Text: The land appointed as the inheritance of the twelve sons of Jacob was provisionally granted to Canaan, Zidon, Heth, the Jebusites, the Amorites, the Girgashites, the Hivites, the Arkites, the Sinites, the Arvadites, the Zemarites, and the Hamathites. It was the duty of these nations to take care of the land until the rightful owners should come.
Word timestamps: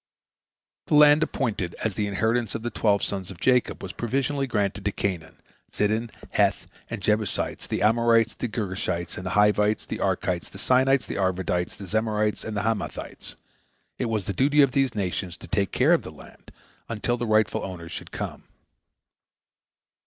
The 0.87 0.95
land 0.95 1.21
appointed 1.21 1.75
as 1.83 1.93
the 1.93 2.07
inheritance 2.07 2.55
of 2.55 2.63
the 2.63 2.71
twelve 2.71 3.03
sons 3.03 3.29
of 3.29 3.39
Jacob 3.39 3.83
was 3.83 3.93
provisionally 3.93 4.47
granted 4.47 4.83
to 4.85 4.91
Canaan, 4.91 5.39
Zidon, 5.71 6.09
Heth, 6.31 6.65
the 6.89 6.97
Jebusites, 6.97 7.67
the 7.67 7.83
Amorites, 7.83 8.33
the 8.33 8.47
Girgashites, 8.47 9.13
the 9.21 9.29
Hivites, 9.29 9.85
the 9.85 9.99
Arkites, 9.99 10.49
the 10.49 10.57
Sinites, 10.57 11.05
the 11.05 11.17
Arvadites, 11.17 11.75
the 11.77 11.85
Zemarites, 11.85 12.43
and 12.43 12.57
the 12.57 12.63
Hamathites. 12.63 13.35
It 13.99 14.05
was 14.05 14.25
the 14.25 14.33
duty 14.33 14.63
of 14.63 14.71
these 14.71 14.95
nations 14.95 15.37
to 15.37 15.47
take 15.47 15.71
care 15.71 15.93
of 15.93 16.01
the 16.01 16.11
land 16.11 16.51
until 16.89 17.17
the 17.17 17.27
rightful 17.27 17.63
owners 17.63 17.91
should 17.91 18.09
come. 18.09 18.45